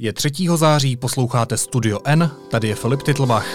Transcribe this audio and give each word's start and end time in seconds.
Je 0.00 0.12
3. 0.12 0.30
září, 0.54 0.96
posloucháte 0.96 1.56
Studio 1.56 1.98
N, 2.04 2.30
tady 2.50 2.68
je 2.68 2.74
Filip 2.74 3.02
Titlbach. 3.02 3.46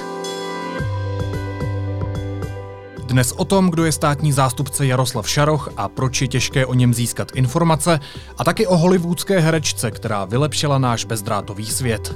Dnes 3.06 3.32
o 3.32 3.46
tom, 3.46 3.70
kdo 3.70 3.86
je 3.86 3.92
státní 3.92 4.32
zástupce 4.32 4.86
Jaroslav 4.86 5.30
Šaroch 5.30 5.70
a 5.78 5.88
proč 5.88 6.22
je 6.22 6.28
těžké 6.28 6.66
o 6.66 6.74
něm 6.74 6.94
získat 6.94 7.32
informace, 7.36 8.00
a 8.38 8.44
taky 8.44 8.68
o 8.68 8.78
hollywoodské 8.78 9.40
herečce, 9.40 9.92
která 9.92 10.26
vylepšila 10.26 10.78
náš 10.78 11.06
bezdrátový 11.06 11.66
svět. 11.66 12.16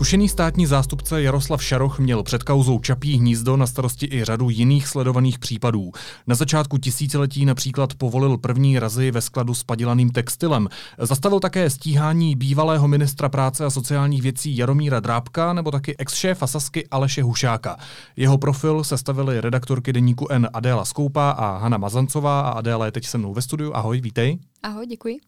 Zkušený 0.00 0.28
státní 0.28 0.66
zástupce 0.66 1.22
Jaroslav 1.22 1.64
Šaroch 1.64 1.98
měl 1.98 2.22
před 2.22 2.42
kauzou 2.42 2.78
Čapí 2.78 3.16
hnízdo 3.16 3.56
na 3.56 3.66
starosti 3.66 4.08
i 4.12 4.24
řadu 4.24 4.50
jiných 4.50 4.86
sledovaných 4.86 5.38
případů. 5.38 5.92
Na 6.26 6.34
začátku 6.34 6.78
tisíciletí 6.78 7.44
například 7.44 7.94
povolil 7.94 8.38
první 8.38 8.78
razy 8.78 9.10
ve 9.10 9.20
skladu 9.20 9.54
s 9.54 9.64
padělaným 9.64 10.10
textilem. 10.10 10.68
Zastavil 10.98 11.40
také 11.40 11.70
stíhání 11.70 12.36
bývalého 12.36 12.88
ministra 12.88 13.28
práce 13.28 13.64
a 13.64 13.70
sociálních 13.70 14.22
věcí 14.22 14.56
Jaromíra 14.56 15.00
Drábka 15.00 15.52
nebo 15.52 15.70
taky 15.70 15.96
ex-šéfa 15.98 16.46
Sasky 16.46 16.88
Aleše 16.88 17.22
Hušáka. 17.22 17.76
Jeho 18.16 18.38
profil 18.38 18.84
sestavili 18.84 19.40
redaktorky 19.40 19.92
deníku 19.92 20.26
N 20.30 20.48
Adéla 20.52 20.84
Skoupa 20.84 21.30
a 21.30 21.58
Hana 21.58 21.78
Mazancová 21.78 22.40
a 22.40 22.50
Adéla 22.50 22.86
je 22.86 22.92
teď 22.92 23.06
se 23.06 23.18
mnou 23.18 23.34
ve 23.34 23.42
studiu. 23.42 23.72
Ahoj, 23.74 24.00
vítej. 24.00 24.38
Ahoj, 24.62 24.86
děkuji. 24.86 25.20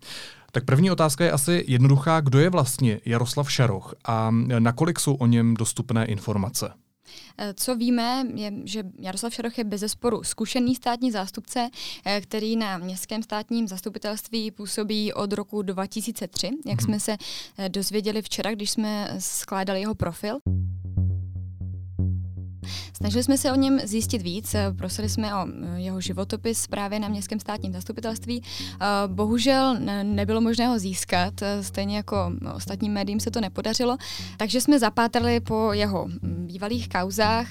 Tak 0.54 0.64
první 0.64 0.90
otázka 0.90 1.24
je 1.24 1.32
asi 1.32 1.64
jednoduchá. 1.68 2.20
Kdo 2.20 2.38
je 2.38 2.50
vlastně 2.50 3.00
Jaroslav 3.04 3.52
Šaroch 3.52 3.94
a 4.04 4.30
nakolik 4.58 5.00
jsou 5.00 5.14
o 5.14 5.26
něm 5.26 5.54
dostupné 5.54 6.06
informace? 6.06 6.72
Eh, 7.38 7.54
co 7.54 7.76
víme, 7.76 8.24
je, 8.34 8.52
že 8.64 8.84
Jaroslav 8.98 9.34
Šaroch 9.34 9.58
je 9.58 9.64
bezesporu 9.64 10.22
zkušený 10.22 10.74
státní 10.74 11.10
zástupce, 11.10 11.68
eh, 12.04 12.20
který 12.20 12.56
na 12.56 12.78
městském 12.78 13.22
státním 13.22 13.68
zastupitelství 13.68 14.50
působí 14.50 15.12
od 15.12 15.32
roku 15.32 15.62
2003, 15.62 16.50
jak 16.66 16.80
hmm. 16.80 16.86
jsme 16.86 17.00
se 17.00 17.16
eh, 17.58 17.68
dozvěděli 17.68 18.22
včera, 18.22 18.54
když 18.54 18.70
jsme 18.70 19.16
skládali 19.18 19.80
jeho 19.80 19.94
profil. 19.94 20.38
Snažili 23.02 23.22
jsme 23.22 23.38
se 23.38 23.52
o 23.52 23.54
něm 23.54 23.80
zjistit 23.84 24.22
víc, 24.22 24.54
eh, 24.54 24.72
prosili 24.78 25.08
jsme 25.08 25.34
o 25.34 25.46
eh, 25.46 25.80
jeho 25.80 26.00
životopis 26.00 26.66
právě 26.66 27.00
na 27.00 27.08
městském 27.08 27.40
státním 27.40 27.72
zastupitelství. 27.72 28.42
Eh, 28.42 28.86
bohužel 29.06 29.76
nebylo 30.02 30.40
možné 30.40 30.66
ho 30.66 30.78
získat, 30.78 31.34
stejně 31.60 31.96
jako 31.96 32.32
ostatním 32.54 32.92
médiím 32.92 33.20
se 33.20 33.30
to 33.30 33.40
nepodařilo, 33.40 33.96
takže 34.36 34.60
jsme 34.60 34.78
zapátrali 34.78 35.40
po 35.40 35.72
jeho 35.72 36.06
mm, 36.06 36.46
bývalých 36.46 36.88
kauzách. 36.88 37.48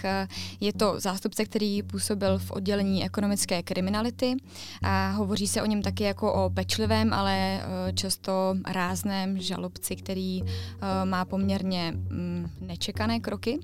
Je 0.59 0.73
to 0.73 0.95
zástupce, 0.97 1.45
který 1.45 1.83
působil 1.83 2.39
v 2.39 2.51
oddělení 2.51 3.05
ekonomické 3.05 3.63
kriminality 3.63 4.35
a 4.83 5.11
hovoří 5.11 5.47
se 5.47 5.61
o 5.61 5.65
něm 5.65 5.81
taky 5.81 6.03
jako 6.03 6.33
o 6.33 6.49
pečlivém, 6.49 7.13
ale 7.13 7.61
často 7.93 8.55
rázném 8.67 9.41
žalobci, 9.41 9.95
který 9.95 10.41
má 11.03 11.25
poměrně 11.25 11.91
mm, 11.91 12.49
nečekané 12.61 13.19
kroky 13.19 13.59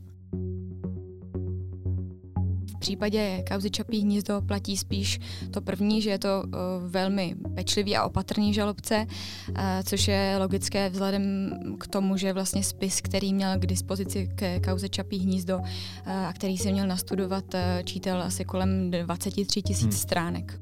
případě 2.78 3.44
kauzy 3.50 3.70
Čapí 3.70 4.02
hnízdo 4.02 4.42
platí 4.42 4.78
spíš 4.78 5.20
to 5.52 5.62
první, 5.62 6.02
že 6.02 6.10
je 6.10 6.20
to 6.20 6.44
uh, 6.46 6.52
velmi 6.92 7.36
pečlivý 7.56 7.98
a 7.98 8.04
opatrný 8.04 8.54
žalobce, 8.54 9.06
uh, 9.50 9.56
což 9.84 10.08
je 10.08 10.36
logické 10.40 10.90
vzhledem 10.90 11.52
k 11.80 11.88
tomu, 11.88 12.18
že 12.18 12.34
vlastně 12.34 12.64
spis, 12.64 13.02
který 13.02 13.34
měl 13.34 13.60
k 13.60 13.66
dispozici 13.66 14.30
k 14.36 14.60
kauze 14.70 14.90
Čapí 14.90 15.18
hnízdo 15.18 15.58
uh, 15.58 15.64
a 16.12 16.34
který 16.34 16.58
si 16.58 16.72
měl 16.72 16.88
nastudovat, 16.88 17.46
čítal 17.84 18.22
asi 18.22 18.46
kolem 18.46 18.92
23 18.92 19.62
tisíc 19.62 19.84
hmm. 19.84 19.92
stránek. 19.92 20.60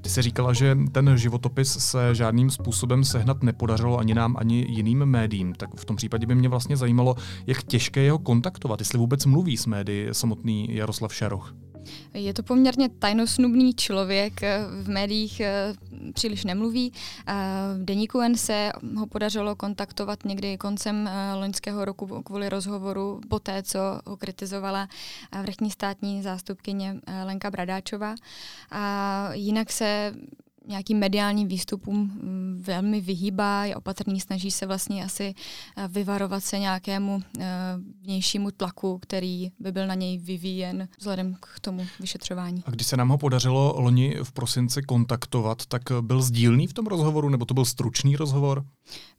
Ty 0.00 0.08
jsi 0.08 0.22
říkala, 0.22 0.52
že 0.52 0.78
ten 0.92 1.18
životopis 1.18 1.78
se 1.78 2.14
žádným 2.14 2.50
způsobem 2.50 3.04
sehnat 3.04 3.42
nepodařilo 3.42 3.98
ani 3.98 4.14
nám, 4.14 4.36
ani 4.38 4.66
jiným 4.68 5.04
médiím. 5.04 5.52
Tak 5.52 5.70
v 5.76 5.84
tom 5.84 5.96
případě 5.96 6.26
by 6.26 6.34
mě 6.34 6.48
vlastně 6.48 6.76
zajímalo, 6.76 7.16
jak 7.46 7.62
těžké 7.62 8.00
je 8.00 8.12
ho 8.12 8.18
kontaktovat, 8.18 8.80
jestli 8.80 8.98
vůbec 8.98 9.26
mluví 9.26 9.56
s 9.56 9.66
médií 9.66 10.08
samotný 10.12 10.74
Jaroslav 10.74 11.14
Šaroch. 11.14 11.54
Je 12.14 12.34
to 12.34 12.42
poměrně 12.42 12.88
tajnosnubný 12.88 13.74
člověk, 13.74 14.40
v 14.82 14.88
médiích 14.88 15.40
eh, 15.40 15.74
příliš 16.12 16.44
nemluví. 16.44 16.92
V 17.76 17.84
deníku 17.84 18.20
N 18.20 18.36
se 18.36 18.72
ho 18.96 19.06
podařilo 19.06 19.56
kontaktovat 19.56 20.24
někdy 20.24 20.58
koncem 20.58 21.08
eh, 21.08 21.34
loňského 21.34 21.84
roku 21.84 22.22
kvůli 22.22 22.48
rozhovoru 22.48 23.20
po 23.28 23.38
té, 23.38 23.62
co 23.62 23.78
ho 24.06 24.16
kritizovala 24.16 24.88
eh, 25.32 25.42
vrchní 25.42 25.70
státní 25.70 26.22
zástupkyně 26.22 27.00
Lenka 27.24 27.50
Bradáčová. 27.50 28.14
A 28.70 29.28
jinak 29.32 29.72
se 29.72 30.14
nějakým 30.66 30.98
mediálním 30.98 31.48
výstupům 31.48 31.96
mm, 31.96 32.62
velmi 32.66 33.00
vyhýbá, 33.00 33.64
je 33.64 33.76
opatrný, 33.76 34.20
snaží 34.20 34.50
se 34.50 34.66
vlastně 34.66 35.04
asi 35.04 35.34
eh, 35.76 35.88
vyvarovat 35.88 36.44
se 36.44 36.58
nějakému 36.58 37.22
eh, 37.38 37.46
vnějšímu 38.02 38.50
tlaku, 38.50 38.98
který 38.98 39.52
by 39.58 39.72
byl 39.72 39.86
na 39.86 39.94
něj 39.94 40.18
vyvíjen 40.18 40.88
vzhledem 40.98 41.34
k 41.40 41.60
tomu 41.60 41.86
vyšetřování. 42.00 42.62
A 42.66 42.70
když 42.70 42.86
se 42.86 42.96
nám 42.96 43.08
ho 43.08 43.18
podařilo 43.18 43.74
loni 43.80 44.16
v 44.22 44.32
prosinci 44.32 44.82
kontaktovat, 44.82 45.66
tak 45.66 45.82
byl 46.00 46.22
sdílný 46.22 46.66
v 46.66 46.72
tom 46.72 46.86
rozhovoru, 46.86 47.28
nebo 47.28 47.44
to 47.44 47.54
byl 47.54 47.64
stručný 47.64 48.16
rozhovor? 48.16 48.64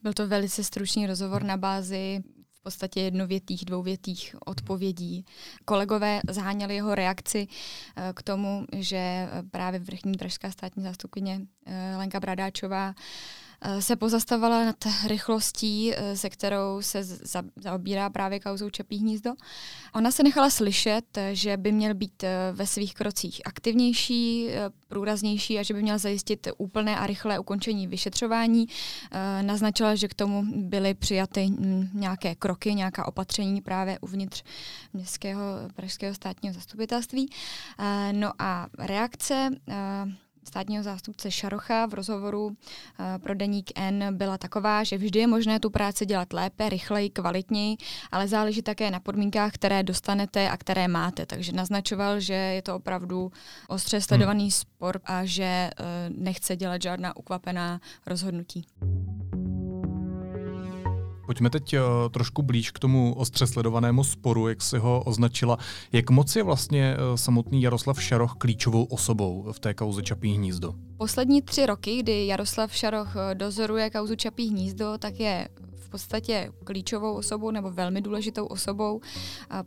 Byl 0.04 0.14
to 0.14 0.28
velice 0.28 0.64
stručný 0.64 1.08
rozhovor 1.08 1.44
na 1.44 1.58
bázi 1.58 2.24
podstatě 2.63 3.01
jednovětých, 3.01 3.66
dvouvětých 3.66 4.35
odpovědí. 4.46 5.25
Kolegové 5.66 6.22
zháněli 6.29 6.75
jeho 6.75 6.96
reakci 6.96 7.47
eh, 7.96 8.13
k 8.16 8.24
tomu, 8.24 8.66
že 8.75 9.29
právě 9.51 9.79
vrchní 9.79 10.18
pražská 10.18 10.51
státní 10.51 10.84
zástupkyně 10.84 11.41
eh, 11.66 11.96
Lenka 11.97 12.19
Bradáčová 12.19 12.94
Eh, 12.94 13.53
se 13.79 13.96
pozastavovala 13.96 14.66
nad 14.66 14.75
rychlostí, 15.07 15.94
eh, 15.94 16.18
se 16.18 16.29
kterou 16.29 16.81
se 16.81 17.03
za, 17.03 17.44
zaobírá 17.56 18.09
právě 18.09 18.40
kauzou 18.40 18.69
Čapí 18.69 18.97
hnízdo. 18.97 19.31
Ona 19.96 20.12
se 20.12 20.24
nechala 20.24 20.50
slyšet, 20.50 21.18
že 21.31 21.57
by 21.57 21.72
měl 21.72 21.94
být 21.94 22.24
eh, 22.24 22.51
ve 22.51 22.68
svých 22.68 22.94
krocích 22.94 23.41
aktivnější, 23.46 24.50
průraznější 24.88 25.59
a 25.59 25.63
že 25.63 25.74
by 25.74 25.81
měl 25.81 26.00
zajistit 26.00 26.47
úplné 26.57 26.97
a 26.97 27.07
rychlé 27.07 27.40
ukončení 27.40 27.88
vyšetřování. 27.88 28.66
Naznačila, 29.41 29.95
že 29.95 30.07
k 30.07 30.13
tomu 30.13 30.44
byly 30.56 30.94
přijaty 30.94 31.50
nějaké 31.94 32.35
kroky, 32.35 32.75
nějaká 32.75 33.07
opatření 33.07 33.62
právě 33.62 34.00
uvnitř 34.00 34.44
městského 34.94 35.41
pražského 35.75 36.16
státního 36.16 36.53
zastupitelství. 36.53 37.30
No 38.12 38.31
a 38.40 38.68
reakce 38.80 39.50
státního 40.48 40.84
zástupce 40.84 41.31
Šarocha 41.31 41.86
v 41.86 41.94
rozhovoru 41.94 42.46
uh, 42.46 42.54
pro 43.18 43.36
deník 43.36 43.72
N 43.76 44.18
byla 44.18 44.38
taková, 44.38 44.84
že 44.84 44.98
vždy 44.98 45.20
je 45.20 45.28
možné 45.28 45.59
tu 45.59 45.70
práci 45.70 46.06
dělat 46.06 46.34
lépe, 46.34 46.70
rychleji, 46.70 47.09
kvalitněji, 47.09 47.78
ale 48.12 48.28
záleží 48.28 48.62
také 48.62 48.92
na 48.92 49.00
podmínkách, 49.00 49.52
které 49.52 49.84
dostanete 49.84 50.50
a 50.50 50.58
které 50.58 50.88
máte. 50.88 51.26
Takže 51.26 51.52
naznačoval, 51.52 52.20
že 52.20 52.34
je 52.34 52.62
to 52.62 52.76
opravdu 52.76 53.31
ostře 53.68 54.02
sledovaný 54.02 54.44
hmm. 54.44 54.52
spor 54.52 55.00
a 55.06 55.26
že 55.26 55.70
uh, 55.80 55.86
nechce 56.24 56.56
dělat 56.56 56.81
žádná 56.81 57.18
ukvapená 57.18 57.81
rozhodnutí. 58.06 58.66
Pojďme 61.25 61.50
teď 61.50 61.75
uh, 61.75 61.81
trošku 62.11 62.41
blíž 62.41 62.72
k 62.72 62.79
tomu 62.79 63.13
ostře 63.13 63.47
sledovanému 63.47 64.03
sporu, 64.03 64.47
jak 64.47 64.61
si 64.61 64.78
ho 64.78 65.03
označila. 65.06 65.57
Jak 65.91 66.09
moc 66.09 66.35
je 66.35 66.44
vlastně 66.44 66.95
uh, 66.95 67.16
samotný 67.16 67.61
Jaroslav 67.61 68.03
Šaroch 68.03 68.35
klíčovou 68.38 68.84
osobou 68.84 69.47
v 69.51 69.59
té 69.59 69.73
kauze 69.73 70.03
Čapí 70.03 70.33
hnízdo? 70.33 70.73
Poslední 70.97 71.41
tři 71.41 71.66
roky, 71.66 72.00
kdy 72.00 72.28
Jaroslav 72.28 72.75
Šaroch 72.75 73.16
eh, 73.16 73.35
dozoruje 73.35 73.89
kauzu 73.89 74.16
Čapí 74.16 74.50
hnízdo, 74.50 74.97
tak 74.97 75.19
je 75.19 75.47
podstatě 75.94 76.51
klíčovou 76.63 77.13
osobou 77.13 77.51
nebo 77.51 77.72
velmi 77.72 78.01
důležitou 78.01 78.45
osobou, 78.45 79.01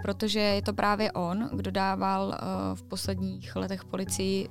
protože 0.03 0.41
je 0.41 0.63
to 0.63 0.73
právě 0.73 1.13
on, 1.13 1.51
kdo 1.53 1.71
dával 1.71 2.35
v 2.75 2.83
posledních 2.83 3.57
letech 3.57 3.85
policii 3.85 4.49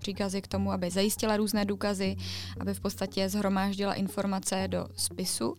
příkazy 0.00 0.42
k 0.42 0.48
tomu, 0.48 0.72
aby 0.72 0.90
zajistila 0.90 1.36
různé 1.36 1.64
důkazy, 1.64 2.16
aby 2.60 2.74
v 2.74 2.80
podstatě 2.80 3.28
zhromáždila 3.28 3.94
informace 3.94 4.68
do 4.68 4.86
spisu. 4.96 5.56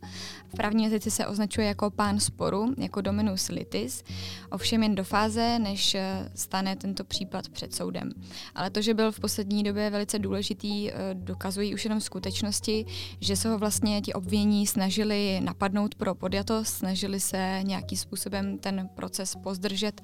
V 0.48 0.56
právní 0.58 0.84
jazyci 0.84 1.12
se 1.12 1.28
označuje 1.28 1.68
jako 1.68 1.92
pán 1.92 2.20
sporu, 2.20 2.74
jako 2.78 3.02
dominus 3.02 3.48
litis, 3.48 4.04
ovšem 4.52 4.84
jen 4.84 4.96
do 4.96 5.04
fáze, 5.04 5.60
než 5.60 5.96
e, 5.96 6.30
stane 6.36 6.76
tento 6.76 7.04
případ 7.04 7.50
před 7.50 7.76
soudem. 7.76 8.12
Ale 8.56 8.70
to, 8.70 8.82
že 8.82 8.94
byl 8.94 9.12
v 9.12 9.20
poslední 9.20 9.64
době 9.64 9.90
velice 9.90 10.20
důležitý, 10.20 10.92
dokazují 11.14 11.74
už 11.74 11.84
jenom 11.86 12.02
skutečnosti, 12.02 12.86
že 13.20 13.36
se 13.36 13.50
ho 13.50 13.58
vlastně 13.58 14.02
ti 14.02 14.14
obvinění 14.14 14.68
snažili 14.68 15.40
napadnout 15.44 15.96
pro 15.96 16.16
podjatost, 16.16 16.74
snažili 16.74 17.20
se 17.20 17.60
nějakým 17.64 17.98
způsobem 17.98 18.58
ten 18.58 18.90
proces 18.96 19.36
pozdržet, 19.36 20.02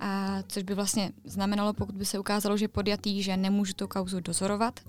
a 0.00 0.42
což 0.48 0.62
by 0.62 0.74
vlastně 0.74 1.10
znamenalo, 1.24 1.72
pokud 1.72 1.94
by 1.94 2.04
se 2.04 2.18
ukázalo, 2.18 2.56
že 2.56 2.68
podjatý, 2.68 3.22
že 3.22 3.36
nemůžu 3.36 3.71
tu 3.74 3.88
kauzu 3.88 4.20
dozorovat. 4.20 4.80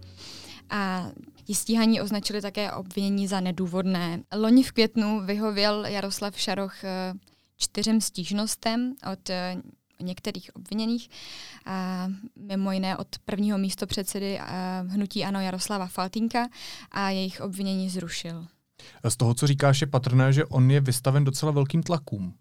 A 0.69 1.11
Ti 1.43 1.55
stíhaní 1.55 2.01
označili 2.01 2.41
také 2.41 2.71
obvinění 2.71 3.27
za 3.27 3.39
nedůvodné. 3.39 4.23
Loni 4.35 4.63
v 4.63 4.71
květnu 4.71 5.25
vyhověl 5.25 5.85
Jaroslav 5.85 6.39
Šaroch 6.39 6.83
eh, 6.83 7.13
čtyřem 7.57 8.01
stížnostem 8.01 8.95
od 9.11 9.29
eh, 9.29 9.61
některých 10.01 10.55
obviněných, 10.55 11.09
a 11.65 12.07
mimo 12.35 12.71
jiné 12.71 12.97
od 12.97 13.07
prvního 13.25 13.57
místo 13.57 13.87
předsedy 13.87 14.39
hnutí 14.87 15.25
Ano 15.25 15.41
Jaroslava 15.41 15.87
Faltínka 15.87 16.47
a 16.91 17.09
jejich 17.09 17.41
obvinění 17.41 17.89
zrušil. 17.89 18.47
Z 19.09 19.17
toho, 19.17 19.33
co 19.33 19.47
říkáš, 19.47 19.81
je 19.81 19.87
patrné, 19.87 20.33
že 20.33 20.45
on 20.45 20.71
je 20.71 20.81
vystaven 20.81 21.23
docela 21.23 21.51
velkým 21.51 21.83
tlakům. 21.83 22.33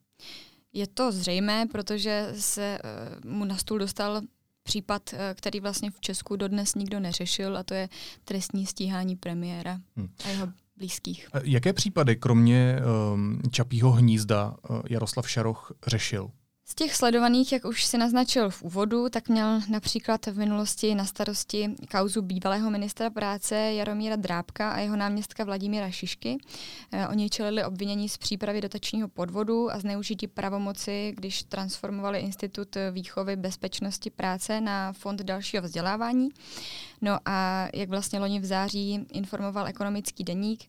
Je 0.73 0.87
to 0.87 1.13
zřejmé, 1.13 1.67
protože 1.73 2.33
se 2.39 2.79
mu 3.25 3.45
na 3.45 3.57
stůl 3.57 3.79
dostal 3.79 4.21
případ, 4.63 5.11
uh, 5.13 5.19
který 5.35 5.61
vlastně 5.61 5.91
v 5.91 6.01
Česku 6.01 6.37
dodnes 6.37 6.75
nikdo 6.75 7.01
neřešil, 7.01 7.57
a 7.57 7.63
to 7.63 7.75
je 7.75 7.89
trestní 8.25 8.67
stíhání 8.67 9.17
premiéra 9.17 9.81
hmm. 9.97 10.09
a 10.25 10.29
jeho 10.29 10.49
blízkých. 10.77 11.29
Jaké 11.43 11.73
případy, 11.73 12.17
kromě 12.17 12.79
um, 13.13 13.43
Čapího 13.51 13.93
hnízda, 13.93 14.57
uh, 14.71 14.81
Jaroslav 14.91 15.31
Šaroch 15.31 15.73
řešil? 15.87 16.31
Z 16.73 16.75
těch 16.75 16.95
sledovaných, 16.97 17.53
jak 17.53 17.65
už 17.65 17.85
si 17.85 17.99
naznačil 17.99 18.51
v 18.51 18.63
úvodu, 18.63 19.09
tak 19.09 19.29
měl 19.29 19.61
například 19.69 20.27
v 20.27 20.39
minulosti 20.39 20.95
na 20.95 21.05
starosti 21.05 21.71
kauzu 21.91 22.23
bývalého 22.23 22.71
ministra 22.71 23.11
práce 23.11 23.57
Jaromíra 23.57 24.17
Drábka 24.17 24.71
a 24.71 24.79
jeho 24.79 24.97
náměstka 24.97 25.45
Vladimíra 25.45 25.91
Šišky. 25.91 26.39
Eh, 26.93 27.09
oni 27.09 27.31
čelili 27.31 27.65
obvinění 27.65 28.09
z 28.09 28.19
přípravy 28.19 28.61
dotačního 28.61 29.09
podvodu 29.09 29.73
a 29.73 29.79
zneužití 29.79 30.27
pravomoci, 30.27 31.13
když 31.17 31.43
transformovali 31.43 32.19
Institut 32.19 32.77
výchovy 32.91 33.37
bezpečnosti 33.37 34.11
práce 34.11 34.61
na 34.61 34.93
fond 34.93 35.23
dalšího 35.23 35.63
vzdělávání. 35.63 36.29
No 37.01 37.19
a 37.25 37.69
jak 37.75 37.89
vlastně 37.89 38.21
loni 38.21 38.41
v 38.41 38.45
září 38.45 39.07
informoval 39.13 39.67
ekonomický 39.67 40.25
deník, 40.25 40.65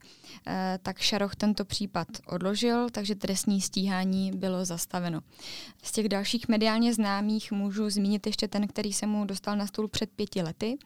eh, 0.48 0.80
tak 0.84 1.00
Šaroch 1.00 1.36
tento 1.36 1.66
případ 1.66 2.08
odložil, 2.28 2.90
takže 2.90 3.16
trestní 3.16 3.62
stíhání 3.62 4.32
bylo 4.32 4.66
zastaveno. 4.66 5.20
Těch 5.94 6.10
dalších 6.10 6.48
mediálně 6.48 6.94
známých 6.94 7.51
můžu 7.51 7.90
zmínit 7.90 8.28
ještě 8.28 8.48
ten, 8.48 8.68
který 8.68 8.94
se 8.94 9.06
mu 9.06 9.25
dostal 9.25 9.57
na 9.57 9.68
stůl 9.68 9.88
před 9.88 10.10
pěti 10.10 10.42
lety. 10.42 10.78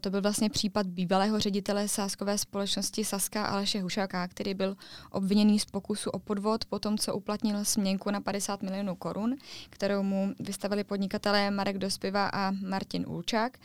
To 0.00 0.10
byl 0.10 0.22
vlastně 0.22 0.50
případ 0.50 0.86
bývalého 0.86 1.40
ředitele 1.40 1.88
sáskové 1.88 2.38
společnosti 2.38 3.04
Saska 3.04 3.46
Aleše 3.46 3.82
Hušáka, 3.82 4.28
který 4.28 4.54
byl 4.54 4.76
obviněný 5.10 5.58
z 5.58 5.64
pokusu 5.64 6.10
o 6.10 6.18
podvod 6.18 6.64
po 6.64 6.78
tom, 6.78 6.98
co 6.98 7.14
uplatnil 7.14 7.64
směnku 7.64 8.10
na 8.10 8.20
50 8.20 8.62
milionů 8.62 8.94
korun, 8.94 9.36
kterou 9.70 10.02
mu 10.02 10.34
vystavili 10.40 10.84
podnikatelé 10.84 11.50
Marek 11.50 11.78
Dospiva 11.78 12.30
a 12.32 12.50
Martin 12.50 13.04
Ulčák. 13.08 13.58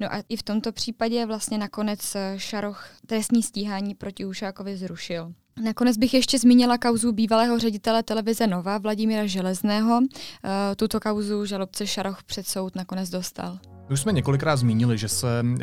No 0.00 0.14
a 0.14 0.22
i 0.28 0.36
v 0.36 0.42
tomto 0.42 0.72
případě 0.72 1.26
vlastně 1.26 1.58
nakonec 1.58 2.14
eh, 2.14 2.34
Šaroch 2.36 2.84
trestní 3.06 3.42
stíhání 3.42 3.94
proti 3.94 4.24
Ušákovi 4.24 4.76
zrušil. 4.76 5.32
Nakonec 5.64 5.96
bych 5.96 6.14
ještě 6.14 6.38
zmínila 6.38 6.78
kauzu 6.78 7.12
bývalého 7.12 7.58
ředitele 7.58 8.02
televize 8.02 8.46
Nova 8.46 8.78
Vladimíra 8.78 9.26
Železného. 9.26 10.00
Eh, 10.44 10.76
tuto 10.76 11.00
kauzu 11.00 11.44
žalobce 11.44 11.86
Šaroch 11.86 12.22
před 12.22 12.46
soud 12.46 12.76
nakonec 12.76 13.10
dostal. 13.10 13.58
Už 13.90 14.00
jsme 14.00 14.12
několikrát 14.12 14.56
zmínili, 14.56 14.98
že 14.98 15.08
se 15.08 15.42
uh, 15.42 15.58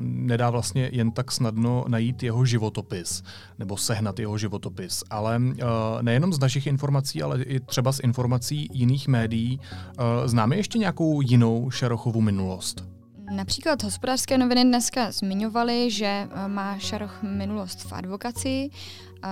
nedá 0.00 0.50
vlastně 0.50 0.90
jen 0.92 1.10
tak 1.10 1.32
snadno 1.32 1.84
najít 1.88 2.22
jeho 2.22 2.44
životopis 2.44 3.22
nebo 3.58 3.76
sehnat 3.76 4.18
jeho 4.18 4.38
životopis, 4.38 5.04
ale 5.10 5.38
uh, 5.38 5.62
nejenom 6.02 6.32
z 6.32 6.38
našich 6.38 6.66
informací, 6.66 7.22
ale 7.22 7.42
i 7.42 7.60
třeba 7.60 7.92
z 7.92 8.00
informací 8.00 8.68
jiných 8.72 9.08
médií. 9.08 9.58
Uh, 9.58 10.26
známe 10.26 10.56
ještě 10.56 10.78
nějakou 10.78 11.20
jinou 11.20 11.70
Šarochovu 11.70 12.20
minulost? 12.20 12.84
Například 13.32 13.82
hospodářské 13.82 14.38
noviny 14.38 14.64
dneska 14.64 15.12
zmiňovaly, 15.12 15.90
že 15.90 16.06
eh, 16.06 16.48
má 16.48 16.78
Šaroch 16.78 17.22
minulost 17.22 17.84
v 17.84 17.92
advokaci. 17.92 18.70
Eh, 19.24 19.28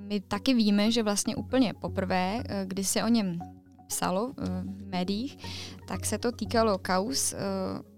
my 0.00 0.20
taky 0.20 0.54
víme, 0.54 0.90
že 0.90 1.02
vlastně 1.02 1.36
úplně 1.36 1.74
poprvé, 1.74 2.42
eh, 2.44 2.64
kdy 2.66 2.84
se 2.84 3.04
o 3.04 3.08
něm 3.08 3.38
psalo 3.86 4.32
v 4.36 4.86
médiích, 4.86 5.38
tak 5.88 6.06
se 6.06 6.18
to 6.18 6.32
týkalo 6.32 6.78
kaus, 6.78 7.34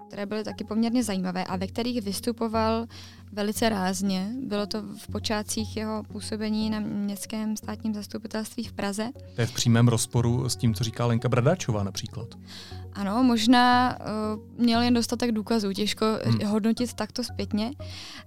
které 0.08 0.26
byly 0.26 0.44
taky 0.44 0.64
poměrně 0.64 1.02
zajímavé 1.02 1.44
a 1.44 1.56
ve 1.56 1.66
kterých 1.66 2.02
vystupoval 2.02 2.86
velice 3.32 3.68
rázně. 3.68 4.30
Bylo 4.42 4.66
to 4.66 4.82
v 4.82 5.08
počátcích 5.12 5.76
jeho 5.76 6.02
působení 6.02 6.70
na 6.70 6.80
městském 6.80 7.56
státním 7.56 7.94
zastupitelství 7.94 8.64
v 8.64 8.72
Praze. 8.72 9.08
To 9.34 9.40
je 9.40 9.46
v 9.46 9.52
přímém 9.52 9.88
rozporu 9.88 10.48
s 10.48 10.56
tím, 10.56 10.74
co 10.74 10.84
říká 10.84 11.06
Lenka 11.06 11.28
Bradáčová 11.28 11.82
například. 11.82 12.28
Ano, 12.92 13.22
možná 13.22 13.96
uh, 14.00 14.62
měl 14.64 14.82
jen 14.82 14.94
dostatek 14.94 15.32
důkazů, 15.32 15.72
těžko 15.72 16.06
hmm. 16.24 16.40
hodnotit 16.46 16.94
takto 16.94 17.24
zpětně, 17.24 17.70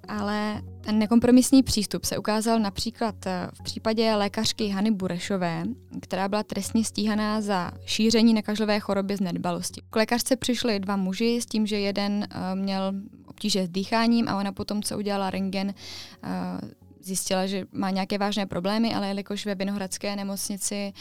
ale 0.07 0.61
ten 0.81 0.99
nekompromisní 0.99 1.63
přístup 1.63 2.05
se 2.05 2.17
ukázal 2.17 2.59
například 2.59 3.27
eh, 3.27 3.47
v 3.53 3.63
případě 3.63 4.15
lékařky 4.15 4.67
Hany 4.67 4.91
Burešové, 4.91 5.63
která 6.01 6.29
byla 6.29 6.43
trestně 6.43 6.83
stíhaná 6.83 7.41
za 7.41 7.71
šíření 7.85 8.33
nekažlivé 8.33 8.79
choroby 8.79 9.17
z 9.17 9.21
nedbalosti. 9.21 9.81
K 9.89 9.95
lékařce 9.95 10.35
přišli 10.35 10.79
dva 10.79 10.95
muži 10.95 11.41
s 11.41 11.45
tím, 11.45 11.67
že 11.67 11.79
jeden 11.79 12.27
uh, 12.35 12.59
měl 12.59 12.93
obtíže 13.33 13.65
s 13.65 13.69
dýcháním 13.69 14.29
a 14.29 14.37
ona 14.37 14.51
potom, 14.51 14.83
co 14.83 14.97
udělala 14.97 15.29
rengen, 15.29 15.73
uh, 15.73 16.69
zjistila, 17.01 17.47
že 17.47 17.65
má 17.71 17.89
nějaké 17.89 18.17
vážné 18.17 18.45
problémy, 18.45 18.93
ale 18.93 19.07
jelikož 19.07 19.45
ve 19.45 19.55
Vinohradské 19.55 20.15
nemocnici 20.15 20.93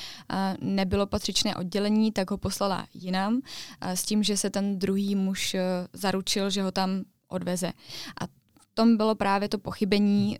nebylo 0.60 1.06
patřičné 1.06 1.56
oddělení, 1.56 2.12
tak 2.12 2.30
ho 2.30 2.38
poslala 2.38 2.86
jinam 2.94 3.40
s 3.80 4.02
tím, 4.02 4.22
že 4.22 4.36
se 4.36 4.50
ten 4.50 4.78
druhý 4.78 5.14
muž 5.14 5.56
zaručil, 5.92 6.50
že 6.50 6.62
ho 6.62 6.72
tam 6.72 7.04
odveze. 7.28 7.72
A 8.20 8.26
tom 8.74 8.96
bylo 8.96 9.14
právě 9.14 9.48
to 9.48 9.58
pochybení 9.58 10.38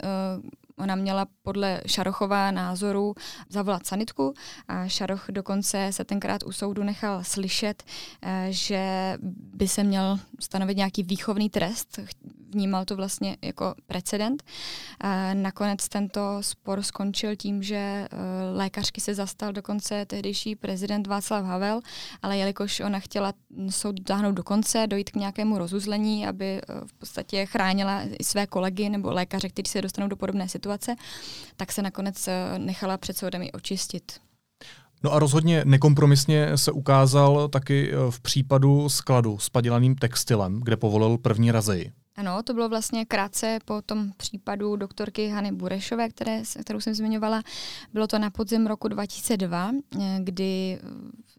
Ona 0.82 0.94
měla 0.94 1.26
podle 1.43 1.81
Šarochová 1.87 2.50
názoru 2.50 3.14
zavolat 3.49 3.87
sanitku 3.87 4.34
a 4.69 4.88
Šaroch 4.88 5.26
dokonce 5.31 5.88
se 5.90 6.05
tenkrát 6.05 6.43
u 6.43 6.52
soudu 6.52 6.82
nechal 6.82 7.25
slyšet, 7.25 7.82
e, 8.23 8.46
že 8.50 9.14
by 9.55 9.69
se 9.69 9.84
měl 9.84 10.19
stanovit 10.40 10.76
nějaký 10.76 11.02
výchovný 11.02 11.50
trest 11.50 11.99
vnímal 12.55 12.84
to 12.84 12.96
vlastně 12.96 13.37
jako 13.43 13.75
precedent. 13.87 14.43
Nakonec 15.32 15.88
tento 15.88 16.38
spor 16.40 16.82
skončil 16.82 17.37
tím, 17.37 17.62
že 17.62 17.76
e, 17.76 18.08
lékařky 18.52 19.00
se 19.00 19.14
zastal 19.14 19.52
dokonce 19.52 20.06
tehdejší 20.06 20.56
prezident 20.56 21.06
Václav 21.06 21.44
Havel, 21.44 21.81
ale 22.23 22.37
jelikož 22.37 22.81
ona 22.81 23.00
chtěla 23.00 23.32
soud 23.70 23.94
dotáhnout 23.94 24.32
do 24.32 24.43
konce, 24.43 24.87
dojít 24.87 25.11
k 25.11 25.17
nějakému 25.17 25.58
rozuzlení, 25.58 26.26
aby 26.26 26.44
e, 26.46 26.61
v 26.87 26.93
podstatě 26.93 27.46
chránila 27.46 28.02
i 28.19 28.25
své 28.25 28.46
kolegy 28.46 28.88
nebo 28.88 29.12
lékaře, 29.12 29.49
kteří 29.49 29.70
se 29.70 29.82
dostanou 29.82 30.08
do 30.08 30.17
podobné 30.17 30.49
situace, 30.49 30.71
tak 31.56 31.72
se 31.72 31.82
nakonec 31.82 32.28
e, 32.28 32.58
nechala 32.58 32.96
před 32.96 33.16
soudem 33.16 33.42
i 33.42 33.52
očistit. 33.52 34.12
No 35.04 35.12
a 35.12 35.19
rozhodně 35.19 35.62
nekompromisně 35.64 36.58
se 36.58 36.72
ukázal 36.72 37.48
taky 37.48 37.92
v 38.10 38.20
případu 38.20 38.88
skladu 38.88 39.38
s 39.38 39.50
padělaným 39.50 39.94
textilem, 39.94 40.60
kde 40.60 40.76
povolil 40.76 41.19
první 41.19 41.50
razy. 41.50 41.92
Ano, 42.16 42.42
to 42.42 42.54
bylo 42.54 42.69
vlastně 42.69 43.04
krátce 43.04 43.58
po 43.64 43.82
tom 43.82 44.12
případu 44.16 44.76
doktorky 44.76 45.28
Hany 45.28 45.52
Burešové, 45.52 46.08
které, 46.08 46.43
kterou 46.64 46.81
jsem 46.81 46.94
zmiňovala. 46.94 47.43
Bylo 47.93 48.06
to 48.06 48.19
na 48.19 48.31
podzim 48.31 48.67
roku 48.67 48.88
2002, 48.88 49.70
eh, 50.00 50.19
kdy 50.20 50.79
eh, 50.82 50.86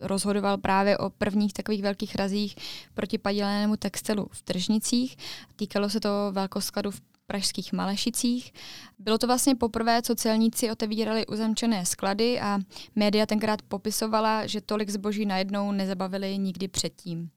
rozhodoval 0.01 0.57
právě 0.57 0.97
o 0.97 1.09
prvních 1.09 1.53
takových 1.53 1.81
velkých 1.81 2.15
razích 2.15 2.55
proti 2.93 3.17
padělanému 3.17 3.75
textilu 3.77 4.27
v 4.31 4.41
tržnicích. 4.41 5.17
Týkalo 5.55 5.89
se 5.89 5.99
to 5.99 6.09
velkoskladu 6.31 6.91
v 6.91 7.01
pražských 7.33 7.73
Malešicích. 7.73 8.53
Bylo 8.99 9.17
to 9.17 9.27
vlastně 9.27 9.55
poprvé, 9.55 10.01
co 10.01 10.15
celníci 10.15 10.71
otevírali 10.71 11.25
uzamčené 11.25 11.85
sklady 11.85 12.39
a 12.39 12.59
média 12.95 13.25
tenkrát 13.25 13.61
popisovala, 13.61 14.45
že 14.45 14.61
tolik 14.61 14.89
zboží 14.89 15.25
najednou 15.25 15.71
nezabavili 15.71 16.37
nikdy 16.37 16.67
předtím. 16.67 17.29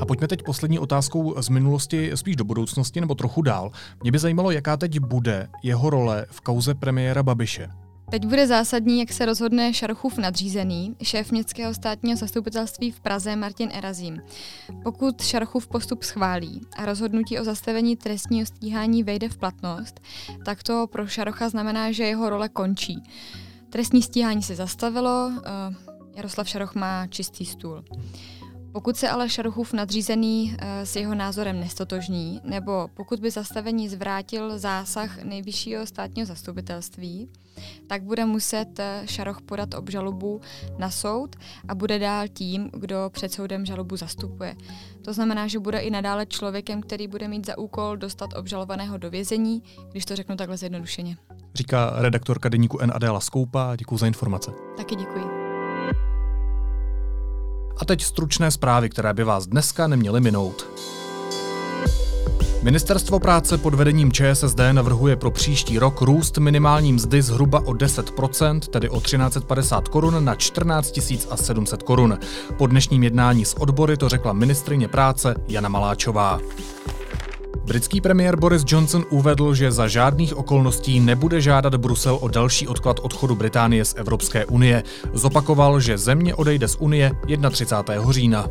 A 0.00 0.06
pojďme 0.06 0.28
teď 0.28 0.42
poslední 0.42 0.78
otázkou 0.78 1.42
z 1.42 1.48
minulosti 1.48 2.10
spíš 2.14 2.36
do 2.36 2.44
budoucnosti 2.44 3.00
nebo 3.00 3.14
trochu 3.14 3.42
dál. 3.42 3.70
Mě 4.02 4.12
by 4.12 4.18
zajímalo, 4.18 4.50
jaká 4.50 4.76
teď 4.76 5.00
bude 5.00 5.48
jeho 5.62 5.90
role 5.90 6.26
v 6.30 6.40
kauze 6.40 6.74
premiéra 6.74 7.22
Babiše. 7.22 7.68
Teď 8.10 8.26
bude 8.26 8.46
zásadní, 8.46 8.98
jak 8.98 9.12
se 9.12 9.26
rozhodne 9.26 9.74
Šarochův 9.74 10.18
nadřízený, 10.18 10.96
šéf 11.02 11.32
městského 11.32 11.74
státního 11.74 12.16
zastupitelství 12.16 12.90
v 12.90 13.00
Praze 13.00 13.36
Martin 13.36 13.70
Erazím. 13.72 14.22
Pokud 14.82 15.22
Šarochův 15.22 15.68
postup 15.68 16.02
schválí 16.02 16.60
a 16.76 16.84
rozhodnutí 16.84 17.38
o 17.38 17.44
zastavení 17.44 17.96
trestního 17.96 18.46
stíhání 18.46 19.02
vejde 19.02 19.28
v 19.28 19.36
platnost, 19.36 20.00
tak 20.44 20.62
to 20.62 20.86
pro 20.86 21.06
Šarocha 21.06 21.48
znamená, 21.48 21.92
že 21.92 22.04
jeho 22.04 22.30
role 22.30 22.48
končí. 22.48 23.02
Trestní 23.70 24.02
stíhání 24.02 24.42
se 24.42 24.56
zastavilo, 24.56 25.32
eh, 25.44 25.74
Jaroslav 26.16 26.48
Šaroch 26.48 26.74
má 26.74 27.06
čistý 27.06 27.44
stůl. 27.44 27.84
Pokud 28.72 28.96
se 28.96 29.08
ale 29.08 29.28
Šaruchův 29.28 29.72
nadřízený 29.72 30.56
e, 30.58 30.86
s 30.86 30.96
jeho 30.96 31.14
názorem 31.14 31.60
nestotožní, 31.60 32.40
nebo 32.44 32.88
pokud 32.94 33.20
by 33.20 33.30
zastavení 33.30 33.88
zvrátil 33.88 34.58
zásah 34.58 35.22
nejvyššího 35.22 35.86
státního 35.86 36.26
zastupitelství, 36.26 37.28
tak 37.86 38.02
bude 38.02 38.24
muset 38.24 38.78
eh, 38.78 39.02
Šaroch 39.06 39.40
podat 39.40 39.74
obžalobu 39.74 40.40
na 40.78 40.90
soud 40.90 41.36
a 41.68 41.74
bude 41.74 41.98
dál 41.98 42.28
tím, 42.28 42.70
kdo 42.72 43.10
před 43.12 43.32
soudem 43.32 43.66
žalobu 43.66 43.96
zastupuje. 43.96 44.56
To 45.04 45.12
znamená, 45.12 45.46
že 45.46 45.58
bude 45.58 45.78
i 45.78 45.90
nadále 45.90 46.26
člověkem, 46.26 46.80
který 46.80 47.08
bude 47.08 47.28
mít 47.28 47.46
za 47.46 47.58
úkol 47.58 47.96
dostat 47.96 48.30
obžalovaného 48.36 48.98
do 48.98 49.10
vězení, 49.10 49.62
když 49.90 50.04
to 50.04 50.16
řeknu 50.16 50.36
takhle 50.36 50.56
zjednodušeně. 50.56 51.16
Říká 51.54 51.92
redaktorka 51.96 52.48
deníku 52.48 52.78
NAD 52.86 53.02
Laskoupa. 53.02 53.76
Děkuji 53.76 53.98
za 53.98 54.06
informace. 54.06 54.50
Taky 54.76 54.96
děkuji. 54.96 55.37
A 57.78 57.84
teď 57.84 58.04
stručné 58.04 58.50
zprávy, 58.50 58.88
které 58.88 59.14
by 59.14 59.24
vás 59.24 59.46
dneska 59.46 59.86
neměly 59.86 60.20
minout. 60.20 60.66
Ministerstvo 62.62 63.20
práce 63.20 63.58
pod 63.58 63.74
vedením 63.74 64.12
ČSSD 64.12 64.58
navrhuje 64.72 65.16
pro 65.16 65.30
příští 65.30 65.78
rok 65.78 66.00
růst 66.00 66.38
minimální 66.38 66.92
mzdy 66.92 67.22
zhruba 67.22 67.60
o 67.60 67.72
10%, 67.72 68.60
tedy 68.60 68.88
o 68.88 69.00
1350 69.00 69.88
korun 69.88 70.24
na 70.24 70.34
14 70.34 70.98
700 71.34 71.82
korun. 71.82 72.18
Po 72.56 72.66
dnešním 72.66 73.02
jednání 73.02 73.44
s 73.44 73.54
odbory 73.54 73.96
to 73.96 74.08
řekla 74.08 74.32
ministrině 74.32 74.88
práce 74.88 75.34
Jana 75.48 75.68
Maláčová. 75.68 76.40
Britský 77.68 78.00
premiér 78.00 78.36
Boris 78.36 78.64
Johnson 78.66 79.04
uvedl, 79.10 79.54
že 79.54 79.72
za 79.72 79.88
žádných 79.88 80.36
okolností 80.36 81.00
nebude 81.00 81.40
žádat 81.40 81.74
Brusel 81.74 82.18
o 82.20 82.28
další 82.28 82.68
odklad 82.68 83.00
odchodu 83.02 83.34
Británie 83.34 83.84
z 83.84 83.94
Evropské 83.96 84.46
unie. 84.46 84.82
Zopakoval, 85.12 85.80
že 85.80 85.98
země 85.98 86.34
odejde 86.34 86.68
z 86.68 86.76
unie 86.76 87.12
31. 87.50 88.12
října. 88.12 88.48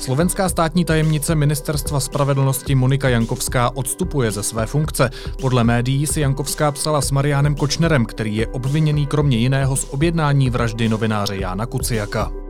Slovenská 0.00 0.48
státní 0.48 0.84
tajemnice 0.84 1.34
Ministerstva 1.34 2.00
spravedlnosti 2.00 2.74
Monika 2.74 3.08
Jankovská 3.08 3.76
odstupuje 3.76 4.30
ze 4.30 4.42
své 4.42 4.66
funkce. 4.66 5.10
Podle 5.40 5.64
médií 5.64 6.06
si 6.06 6.20
Jankovská 6.20 6.72
psala 6.72 7.00
s 7.00 7.10
Mariánem 7.10 7.54
Kočnerem, 7.54 8.06
který 8.06 8.36
je 8.36 8.46
obviněný 8.46 9.06
kromě 9.06 9.36
jiného 9.36 9.76
z 9.76 9.86
objednání 9.90 10.50
vraždy 10.50 10.88
novináře 10.88 11.36
Jána 11.36 11.66
Kuciaka. 11.66 12.43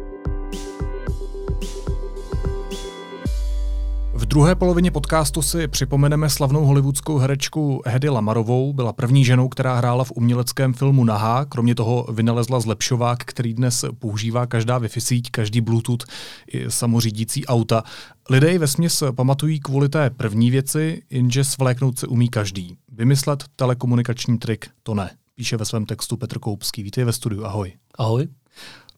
Druhé 4.35 4.55
polovině 4.55 4.91
podcastu 4.91 5.43
si 5.43 5.69
připomeneme 5.69 6.31
slavnou 6.31 6.65
hollywoodskou 6.65 7.19
herečku 7.19 7.83
Hedy 7.87 8.09
Lamarovou. 8.09 8.73
Byla 8.73 8.93
první 8.93 9.25
ženou, 9.25 9.49
která 9.49 9.77
hrála 9.77 10.05
v 10.05 10.11
uměleckém 10.11 10.73
filmu 10.73 11.05
Nahá. 11.05 11.45
Kromě 11.45 11.75
toho 11.75 12.07
vynalezla 12.13 12.61
zlepšovák, 12.61 13.19
který 13.25 13.55
dnes 13.55 13.85
používá 13.99 14.47
každá 14.47 14.81
Wi-Fi 14.81 15.01
síť, 15.01 15.31
každý 15.31 15.61
Bluetooth 15.61 16.05
i 16.47 16.71
samořídící 16.71 17.47
auta. 17.47 17.83
Lidé 18.31 18.53
ji 18.53 18.59
vesměs 18.59 19.03
pamatují 19.17 19.61
kvůli 19.61 19.89
té 19.89 20.11
první 20.11 20.51
věci, 20.51 21.03
jenže 21.11 21.45
svléknout 21.45 21.99
se 21.99 22.07
umí 22.07 22.29
každý. 22.29 22.77
Vymyslet 22.93 23.45
telekomunikační 23.57 24.39
trik 24.39 24.67
to 24.83 24.95
ne. 24.95 25.11
Píše 25.35 25.57
ve 25.57 25.65
svém 25.65 25.87
textu 25.87 26.17
Petr 26.17 26.39
Koupský. 26.39 26.83
Vítej 26.83 27.05
ve 27.05 27.13
studiu, 27.13 27.45
ahoj. 27.45 27.73
Ahoj. 27.99 28.29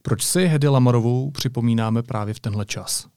Proč 0.03 0.25
si 0.25 0.47
Hedy 0.47 0.69
Lamarovou 0.69 1.31
připomínáme 1.31 2.03
právě 2.03 2.35
v 2.35 2.41
tenhle 2.41 2.65
čas? 2.67 3.16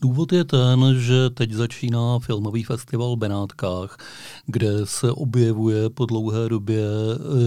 Důvod 0.00 0.32
je 0.32 0.44
ten, 0.44 0.94
že 0.98 1.30
teď 1.30 1.52
začíná 1.52 2.18
filmový 2.18 2.64
festival 2.64 3.16
v 3.16 3.18
Benátkách, 3.18 3.96
kde 4.46 4.86
se 4.86 5.12
objevuje 5.12 5.90
po 5.90 6.06
dlouhé 6.06 6.48
době 6.48 6.82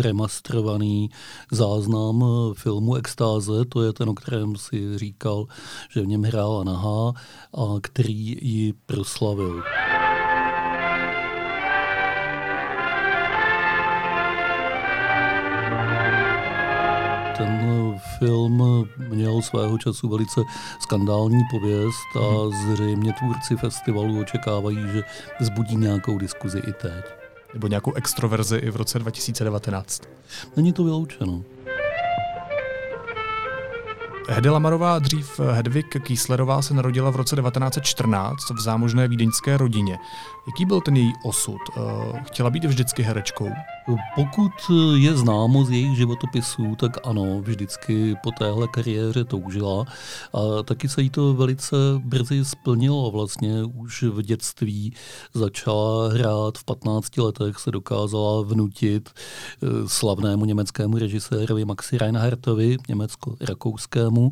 remasterovaný 0.01 1.09
záznam 1.51 2.25
filmu 2.53 2.95
Extáze, 2.95 3.65
to 3.69 3.83
je 3.83 3.93
ten, 3.93 4.09
o 4.09 4.13
kterém 4.13 4.55
si 4.55 4.97
říkal, 4.97 5.45
že 5.89 6.01
v 6.01 6.07
něm 6.07 6.23
hrála 6.23 6.63
Nahá 6.63 7.13
a 7.53 7.79
který 7.81 8.37
ji 8.41 8.73
proslavil. 8.85 9.63
Film 18.19 18.87
měl 18.97 19.41
svého 19.41 19.77
času 19.77 20.09
velice 20.09 20.41
skandální 20.79 21.43
pověst 21.51 22.15
a 22.15 22.45
mhm. 22.45 22.51
zřejmě 22.51 23.13
tvůrci 23.13 23.55
festivalu 23.55 24.19
očekávají, 24.19 24.79
že 24.93 25.03
vzbudí 25.39 25.75
nějakou 25.75 26.17
diskuzi 26.17 26.59
i 26.59 26.73
teď. 26.73 27.05
Nebo 27.53 27.67
nějakou 27.67 27.93
extroverzi 27.93 28.57
i 28.57 28.69
v 28.69 28.75
roce 28.75 28.99
2019. 28.99 30.01
Není 30.55 30.73
to 30.73 30.83
vyloučeno. 30.83 31.43
Hedy 34.29 34.49
Lamarová, 34.49 34.99
dřív 34.99 35.39
Hedvig 35.39 35.85
Kýslerová, 36.03 36.61
se 36.61 36.73
narodila 36.73 37.09
v 37.09 37.15
roce 37.15 37.35
1914 37.35 38.49
v 38.49 38.61
zámožné 38.61 39.07
vídeňské 39.07 39.57
rodině. 39.57 39.99
Jaký 40.47 40.65
byl 40.65 40.81
ten 40.81 40.97
její 40.97 41.13
osud? 41.23 41.59
Eh, 41.77 42.23
chtěla 42.23 42.49
být 42.49 42.65
vždycky 42.65 43.03
herečkou? 43.03 43.49
Pokud 44.15 44.51
je 44.95 45.17
známo 45.17 45.65
z 45.65 45.71
jejich 45.71 45.97
životopisů, 45.97 46.75
tak 46.75 47.07
ano, 47.07 47.41
vždycky 47.41 48.15
po 48.23 48.31
téhle 48.31 48.67
kariéře 48.67 49.23
toužila. 49.23 49.85
A 50.33 50.63
taky 50.63 50.89
se 50.89 51.01
jí 51.01 51.09
to 51.09 51.33
velice 51.33 51.75
brzy 52.03 52.45
splnilo. 52.45 53.11
Vlastně 53.11 53.63
už 53.63 54.03
v 54.03 54.21
dětství 54.21 54.93
začala 55.33 56.09
hrát, 56.09 56.57
v 56.57 56.63
15 56.63 57.17
letech 57.17 57.59
se 57.59 57.71
dokázala 57.71 58.41
vnutit 58.41 59.09
eh, 59.09 59.67
slavnému 59.87 60.45
německému 60.45 60.97
režisérovi 60.97 61.65
Maxi 61.65 61.97
Reinhardtovi, 61.97 62.77
německo-rakouskému, 62.89 64.31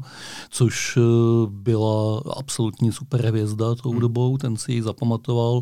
což 0.50 0.98
eh, 0.98 1.01
byla 1.50 2.22
absolutní 2.38 2.91
super 2.91 3.25
hvězda 3.25 3.75
tou 3.75 3.91
hmm. 3.91 4.00
dobou, 4.00 4.38
ten 4.38 4.58
si 4.58 4.72
ji 4.72 4.81
zapamatoval 4.81 5.62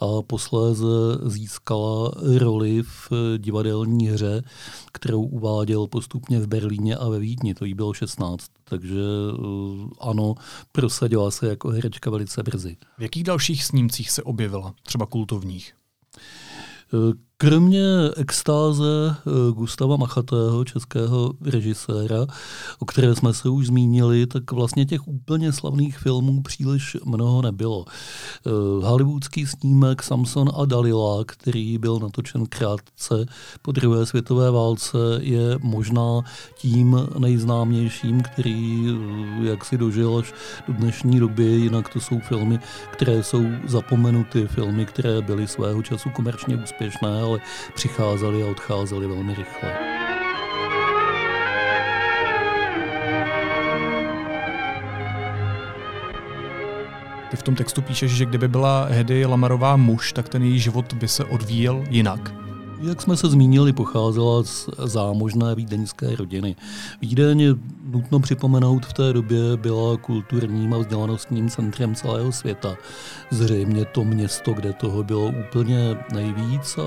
a 0.00 0.22
posléze 0.22 0.86
získala 1.26 2.12
roli 2.38 2.82
v 2.82 3.27
divadelní 3.36 4.08
hře, 4.08 4.42
kterou 4.92 5.22
uváděl 5.22 5.86
postupně 5.86 6.40
v 6.40 6.46
Berlíně 6.46 6.96
a 6.96 7.08
ve 7.08 7.18
Vídni. 7.18 7.54
To 7.54 7.64
jí 7.64 7.74
bylo 7.74 7.92
16. 7.92 8.50
Takže 8.64 9.00
eh, 9.00 9.88
ano, 10.00 10.34
prosadila 10.72 11.30
se 11.30 11.48
jako 11.48 11.68
herečka 11.68 12.10
velice 12.10 12.42
brzy. 12.42 12.76
V 12.98 13.02
jakých 13.02 13.24
dalších 13.24 13.64
snímcích 13.64 14.10
se 14.10 14.22
objevila, 14.22 14.74
třeba 14.82 15.06
kultovních? 15.06 15.74
Kromě 17.40 17.84
extáze 18.16 19.16
eh, 19.16 19.52
Gustava 19.52 19.96
Machatého, 19.96 20.64
českého 20.64 21.32
režiséra, 21.44 22.26
o 22.78 22.84
které 22.84 23.14
jsme 23.14 23.34
se 23.34 23.48
už 23.48 23.66
zmínili, 23.66 24.26
tak 24.26 24.52
vlastně 24.52 24.84
těch 24.84 25.08
úplně 25.08 25.52
slavných 25.52 25.98
filmů 25.98 26.42
příliš 26.42 26.96
mnoho 27.04 27.42
nebylo. 27.42 27.84
Eh, 27.88 28.50
hollywoodský 28.86 29.46
snímek 29.46 30.02
Samson 30.02 30.50
a 30.56 30.64
Dalila, 30.64 31.24
který 31.26 31.78
byl 31.78 31.98
natočen 31.98 32.46
krátce 32.46 33.26
po 33.62 33.72
druhé 33.72 34.06
světové 34.06 34.50
válce, 34.50 34.98
je 35.20 35.58
možná 35.62 36.20
tím 36.56 37.08
nejznámějším, 37.18 38.20
který 38.22 38.88
eh, 38.90 39.46
jak 39.46 39.64
si 39.64 39.78
dožil 39.78 40.18
až 40.18 40.34
do 40.68 40.72
dnešní 40.74 41.20
doby, 41.20 41.44
jinak 41.44 41.88
to 41.88 42.00
jsou 42.00 42.18
filmy, 42.18 42.58
které 42.92 43.22
jsou 43.22 43.42
zapomenuty, 43.66 44.46
filmy, 44.46 44.86
které 44.86 45.22
byly 45.22 45.46
svého 45.46 45.82
času 45.82 46.10
komerčně 46.10 46.56
úspěšné, 46.56 47.27
ale 47.28 47.40
přicházeli 47.74 48.42
a 48.42 48.46
odcházeli 48.46 49.06
velmi 49.06 49.34
rychle. 49.34 49.72
Ty 57.30 57.36
v 57.36 57.42
tom 57.42 57.54
textu 57.54 57.82
píšeš, 57.82 58.12
že 58.12 58.26
kdyby 58.26 58.48
byla 58.48 58.84
Hedy 58.84 59.26
Lamarová 59.26 59.76
muž, 59.76 60.12
tak 60.12 60.28
ten 60.28 60.42
její 60.42 60.58
život 60.58 60.94
by 60.94 61.08
se 61.08 61.24
odvíjel 61.24 61.84
jinak. 61.90 62.34
Jak 62.82 63.02
jsme 63.02 63.16
se 63.16 63.28
zmínili, 63.28 63.72
pocházela 63.72 64.42
z 64.42 64.68
zámožné 64.84 65.54
vídeňské 65.54 66.16
rodiny. 66.16 66.56
Vídeň, 67.00 67.54
nutno 67.92 68.20
připomenout, 68.20 68.86
v 68.86 68.92
té 68.92 69.12
době 69.12 69.56
byla 69.56 69.96
kulturním 69.96 70.74
a 70.74 70.78
vzdělanostním 70.78 71.48
centrem 71.48 71.94
celého 71.94 72.32
světa. 72.32 72.76
Zřejmě 73.30 73.84
to 73.84 74.04
město, 74.04 74.52
kde 74.52 74.72
toho 74.72 75.04
bylo 75.04 75.32
úplně 75.48 75.96
nejvíc 76.12 76.78
a 76.78 76.82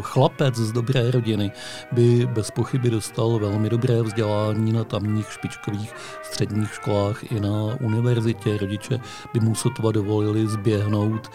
chlapec 0.00 0.54
z 0.54 0.72
dobré 0.72 1.10
rodiny 1.10 1.52
by 1.92 2.28
bez 2.32 2.50
pochyby 2.50 2.90
dostal 2.90 3.38
velmi 3.38 3.70
dobré 3.70 4.02
vzdělání 4.02 4.72
na 4.72 4.84
tamních 4.84 5.32
špičkových 5.32 5.92
středních 6.22 6.74
školách 6.74 7.32
i 7.32 7.40
na 7.40 7.76
univerzitě. 7.80 8.58
Rodiče 8.58 9.00
by 9.34 9.40
mu 9.40 9.54
sotva 9.54 9.92
dovolili 9.92 10.48
zběhnout 10.48 11.30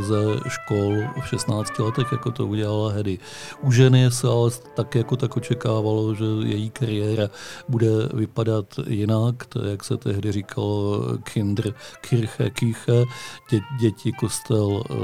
ze 0.00 0.16
škol 0.48 0.94
v 1.20 1.28
16 1.28 1.78
letech, 1.78 2.12
jako 2.12 2.30
to 2.30 2.46
udělala 2.46 2.92
Hedy. 2.92 3.18
U 3.60 3.72
ženy 3.72 4.10
se 4.10 4.28
ale 4.28 4.50
tak 4.74 4.94
jako 4.94 5.16
tak 5.16 5.36
očekávalo, 5.36 6.14
že 6.14 6.24
její 6.44 6.70
kariéra 6.70 7.28
bude 7.68 7.88
vypadat 8.14 8.43
jinak, 8.88 9.46
to 9.46 9.64
jak 9.64 9.84
se 9.84 9.96
tehdy 9.96 10.32
říkalo 10.32 11.02
Kinder, 11.22 11.74
Kirche, 12.00 12.50
Kiche, 12.50 13.04
dě, 13.50 13.60
děti, 13.80 14.12
kostel, 14.12 14.82
eh, 14.90 14.94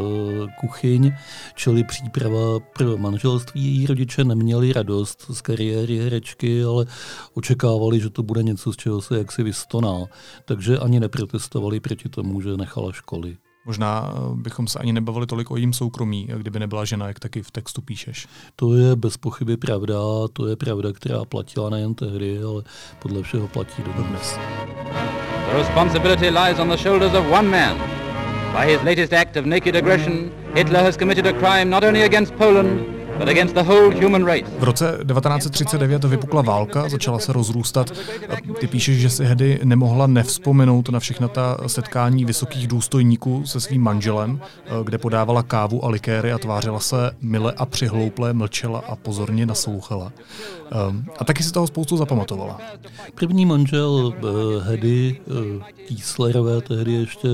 kuchyň, 0.61 1.13
čili 1.55 1.85
příprava 1.85 2.61
pro 2.79 2.97
manželství. 2.97 3.65
Její 3.65 3.87
rodiče 3.87 4.25
neměli 4.25 4.73
radost 4.73 5.27
z 5.31 5.41
kariéry 5.41 5.99
herečky, 5.99 6.65
ale 6.65 6.87
očekávali, 7.35 8.01
že 8.01 8.11
to 8.11 8.23
bude 8.23 8.43
něco, 8.43 8.73
z 8.73 8.77
čeho 8.77 9.01
se 9.01 9.19
jaksi 9.19 9.43
vystoná. 9.43 10.05
Takže 10.45 10.79
ani 10.79 11.01
neprotestovali 11.01 11.81
proti 11.81 12.09
tomu, 12.09 12.41
že 12.41 12.57
nechala 12.57 12.93
školy. 12.93 13.37
Možná 13.67 14.13
eh, 14.13 14.19
bychom 14.35 14.67
se 14.67 14.79
ani 14.79 14.93
nebavili 14.93 15.27
tolik 15.27 15.51
o 15.51 15.57
jejím 15.57 15.73
soukromí, 15.73 16.29
kdyby 16.37 16.59
nebyla 16.59 16.85
žena, 16.85 17.09
jak 17.09 17.19
taky 17.19 17.43
v 17.43 17.51
textu 17.51 17.83
píšeš. 17.83 18.27
To 18.57 18.75
je 18.75 18.97
bez 18.97 19.17
pochyby 19.17 19.57
pravda, 19.57 19.95
to 20.33 20.47
je 20.47 20.57
pravda, 20.57 20.93
která 20.93 21.25
platila 21.25 21.71
nejen 21.71 21.95
tehdy, 21.95 22.43
ale 22.43 22.63
podle 22.99 23.23
všeho 23.23 23.49
platí 23.49 23.83
do 23.83 24.03
dnes. 24.03 24.39
The 25.51 25.57
responsibility 25.59 26.31
lies 26.31 26.59
on 26.59 26.69
the 26.69 26.77
shoulders 26.77 27.15
of 27.15 27.27
one 27.33 27.49
man. 27.49 27.77
By 28.53 28.67
his 28.67 28.83
latest 28.83 29.13
act 29.13 29.37
of 29.37 29.47
naked 29.47 29.77
aggression, 29.77 30.31
Hitler 30.55 30.83
has 30.83 30.97
committed 30.97 31.27
a 31.27 31.33
crime 31.33 31.71
not 31.71 31.85
only 31.85 32.03
against 32.03 32.35
Poland, 32.35 33.00
V 34.59 34.65
roce 34.65 34.99
1939 35.07 36.05
vypukla 36.05 36.43
válka, 36.43 36.89
začala 36.89 37.19
se 37.19 37.33
rozrůstat. 37.33 37.91
Ty 38.61 38.67
píšeš, 38.67 38.99
že 38.99 39.11
si 39.11 39.25
Hedy 39.25 39.61
nemohla 39.65 40.07
nevzpomenout 40.07 40.89
na 40.89 41.01
všechna 41.01 41.29
ta 41.29 41.57
setkání 41.67 42.25
vysokých 42.25 42.67
důstojníků 42.67 43.43
se 43.47 43.61
svým 43.61 43.83
manželem, 43.83 44.41
kde 44.85 44.99
podávala 44.99 45.43
kávu 45.43 45.85
a 45.85 45.89
likéry 45.89 46.33
a 46.33 46.39
tvářila 46.39 46.81
se 46.81 47.11
mile 47.21 47.53
a 47.53 47.67
přihlouple, 47.67 48.33
mlčela 48.33 48.79
a 48.79 48.97
pozorně 48.97 49.47
naslouchala. 49.47 50.13
Ehm, 50.73 51.05
a 51.19 51.25
taky 51.25 51.43
si 51.43 51.53
toho 51.53 51.67
spoustu 51.67 51.97
zapamatovala. 51.97 52.61
První 53.15 53.47
manžel 53.47 53.91
uh, 53.91 54.13
Hedy 54.63 55.21
uh, 55.27 55.63
Kieslerové 55.89 56.61
tehdy 56.61 56.93
ještě 56.93 57.29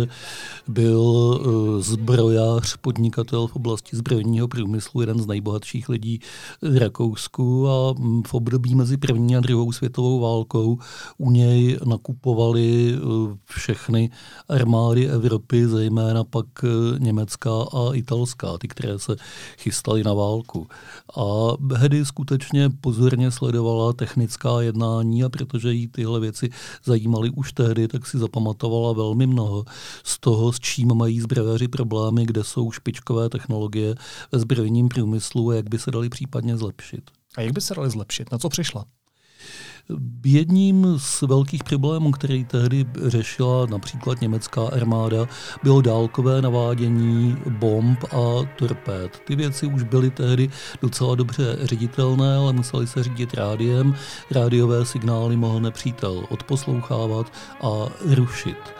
byl 0.68 1.00
uh, 1.00 1.80
zbrojář, 1.80 2.76
podnikatel 2.76 3.46
v 3.46 3.56
oblasti 3.56 3.96
zbrojního 3.96 4.48
průmyslu, 4.48 5.00
jeden 5.00 5.18
z 5.18 5.26
nejbohatších 5.26 5.75
lidí 5.88 6.20
v 6.62 6.76
Rakousku 6.76 7.68
a 7.68 7.94
v 8.26 8.34
období 8.34 8.74
mezi 8.74 8.96
první 8.96 9.36
a 9.36 9.40
druhou 9.40 9.72
světovou 9.72 10.20
válkou 10.20 10.78
u 11.18 11.30
něj 11.30 11.78
nakupovali 11.84 12.96
uh, 12.96 13.34
všechny 13.44 14.10
armády 14.48 15.08
Evropy, 15.08 15.68
zejména 15.68 16.24
pak 16.24 16.46
uh, 16.62 16.98
německá 16.98 17.62
a 17.62 17.94
italská, 17.94 18.58
ty, 18.58 18.68
které 18.68 18.98
se 18.98 19.16
chystaly 19.58 20.04
na 20.04 20.14
válku. 20.14 20.66
A 21.16 21.22
Hedy 21.76 22.04
skutečně 22.04 22.70
pozorně 22.80 23.30
sledovala 23.30 23.92
technická 23.92 24.60
jednání 24.60 25.24
a 25.24 25.28
protože 25.28 25.72
jí 25.72 25.88
tyhle 25.88 26.20
věci 26.20 26.50
zajímaly 26.84 27.30
už 27.30 27.52
tehdy, 27.52 27.88
tak 27.88 28.06
si 28.06 28.18
zapamatovala 28.18 28.92
velmi 28.92 29.26
mnoho 29.26 29.64
z 30.04 30.20
toho, 30.20 30.52
s 30.52 30.60
čím 30.60 30.94
mají 30.94 31.20
zbrojaři 31.20 31.68
problémy, 31.68 32.26
kde 32.26 32.44
jsou 32.44 32.72
špičkové 32.72 33.28
technologie 33.28 33.94
ve 34.32 34.38
zbrojním 34.38 34.88
průmyslu 34.88 35.50
a 35.50 35.54
jak 35.66 35.70
by 35.70 35.78
se 35.78 35.90
dali 35.90 36.08
případně 36.08 36.56
zlepšit. 36.56 37.10
A 37.36 37.40
jak 37.40 37.52
by 37.52 37.60
se 37.60 37.74
dali 37.74 37.90
zlepšit? 37.90 38.32
Na 38.32 38.38
co 38.38 38.48
přišla? 38.48 38.84
Jedním 40.24 40.86
z 40.98 41.22
velkých 41.22 41.64
problémů, 41.64 42.10
který 42.10 42.44
tehdy 42.44 42.86
řešila 43.06 43.66
například 43.66 44.20
německá 44.20 44.66
armáda, 44.68 45.26
bylo 45.62 45.80
dálkové 45.80 46.42
navádění 46.42 47.36
bomb 47.48 48.04
a 48.04 48.48
torpéd. 48.58 49.18
Ty 49.26 49.36
věci 49.36 49.66
už 49.66 49.82
byly 49.82 50.10
tehdy 50.10 50.50
docela 50.82 51.14
dobře 51.14 51.58
ředitelné, 51.62 52.36
ale 52.36 52.52
museli 52.52 52.86
se 52.86 53.02
řídit 53.02 53.34
rádiem. 53.34 53.94
Rádiové 54.30 54.84
signály 54.84 55.36
mohl 55.36 55.60
nepřítel 55.60 56.26
odposlouchávat 56.30 57.32
a 57.62 57.72
rušit. 58.14 58.74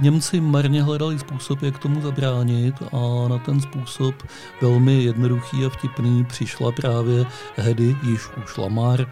Němci 0.00 0.40
marně 0.40 0.82
hledali 0.82 1.18
způsob, 1.18 1.62
jak 1.62 1.78
tomu 1.78 2.00
zabránit 2.00 2.74
a 2.92 3.28
na 3.28 3.38
ten 3.38 3.60
způsob 3.60 4.14
velmi 4.62 5.02
jednoduchý 5.02 5.66
a 5.66 5.68
vtipný 5.68 6.24
přišla 6.24 6.72
právě 6.72 7.26
Hedy, 7.56 7.96
již 8.02 8.20
už 8.44 8.56
Lamar, 8.56 9.00
eh, 9.00 9.06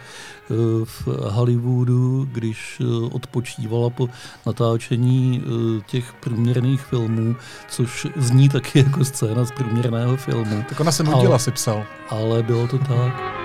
v 0.84 1.06
Hollywoodu, 1.06 2.28
když 2.32 2.80
eh, 2.80 3.06
odpočívala 3.12 3.90
po 3.90 4.08
natáčení 4.46 5.42
eh, 5.42 5.82
těch 5.86 6.12
průměrných 6.12 6.80
filmů, 6.80 7.36
což 7.68 8.06
zní 8.16 8.48
taky 8.48 8.78
jako 8.78 9.04
scéna 9.04 9.44
z 9.44 9.50
průměrného 9.50 10.16
filmu. 10.16 10.64
Tak 10.68 10.80
ona 10.80 10.92
se 10.92 11.02
nudila, 11.02 11.38
si 11.38 11.50
psal. 11.50 11.84
Ale 12.08 12.42
bylo 12.42 12.68
to 12.68 12.78
tak. 12.78 13.39